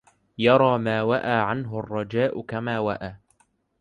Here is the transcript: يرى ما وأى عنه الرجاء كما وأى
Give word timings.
يرى 0.37 0.77
ما 0.79 1.01
وأى 1.01 1.31
عنه 1.33 1.79
الرجاء 1.79 2.41
كما 2.41 2.79
وأى 2.79 3.15